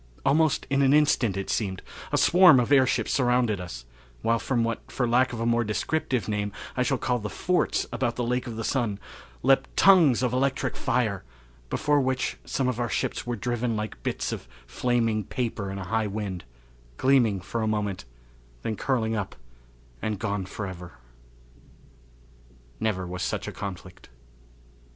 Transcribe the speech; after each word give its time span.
Almost 0.25 0.65
in 0.71 0.81
an 0.81 0.93
instant, 0.93 1.37
it 1.37 1.51
seemed, 1.51 1.83
a 2.11 2.17
swarm 2.17 2.59
of 2.59 2.71
airships 2.71 3.11
surrounded 3.13 3.61
us, 3.61 3.85
while 4.23 4.39
from 4.39 4.63
what, 4.63 4.91
for 4.91 5.07
lack 5.07 5.31
of 5.31 5.39
a 5.39 5.45
more 5.45 5.63
descriptive 5.63 6.27
name, 6.27 6.51
I 6.75 6.81
shall 6.81 6.97
call 6.97 7.19
the 7.19 7.29
forts 7.29 7.85
about 7.93 8.15
the 8.15 8.23
Lake 8.23 8.47
of 8.47 8.55
the 8.55 8.63
Sun, 8.63 8.97
leaped 9.43 9.77
tongues 9.77 10.23
of 10.23 10.33
electric 10.33 10.75
fire, 10.75 11.23
before 11.69 12.01
which 12.01 12.37
some 12.45 12.67
of 12.67 12.79
our 12.79 12.89
ships 12.89 13.27
were 13.27 13.35
driven 13.35 13.75
like 13.75 14.01
bits 14.01 14.31
of 14.31 14.47
flaming 14.65 15.23
paper 15.23 15.69
in 15.69 15.77
a 15.77 15.83
high 15.83 16.07
wind, 16.07 16.45
gleaming 16.97 17.39
for 17.39 17.61
a 17.61 17.67
moment, 17.67 18.05
then 18.63 18.75
curling 18.75 19.15
up 19.15 19.35
and 20.01 20.17
gone 20.17 20.47
forever! 20.47 20.93
Never 22.79 23.05
Was 23.05 23.21
Such 23.21 23.47
a 23.47 23.51
Conflict. 23.51 24.09